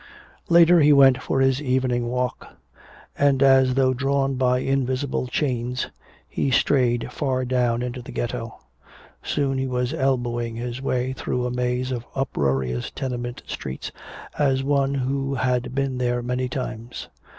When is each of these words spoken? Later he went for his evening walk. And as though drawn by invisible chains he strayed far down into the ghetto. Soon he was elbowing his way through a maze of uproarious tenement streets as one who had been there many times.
Later 0.49 0.79
he 0.79 0.91
went 0.91 1.21
for 1.21 1.41
his 1.41 1.61
evening 1.61 2.07
walk. 2.07 2.57
And 3.15 3.43
as 3.43 3.75
though 3.75 3.93
drawn 3.93 4.33
by 4.33 4.57
invisible 4.57 5.27
chains 5.27 5.91
he 6.27 6.49
strayed 6.49 7.11
far 7.11 7.45
down 7.45 7.83
into 7.83 8.01
the 8.01 8.11
ghetto. 8.11 8.57
Soon 9.21 9.59
he 9.59 9.67
was 9.67 9.93
elbowing 9.93 10.55
his 10.55 10.81
way 10.81 11.13
through 11.13 11.45
a 11.45 11.51
maze 11.51 11.91
of 11.91 12.03
uproarious 12.15 12.89
tenement 12.89 13.43
streets 13.45 13.91
as 14.39 14.63
one 14.63 14.95
who 14.95 15.35
had 15.35 15.75
been 15.75 15.99
there 15.99 16.23
many 16.23 16.49
times. 16.49 17.07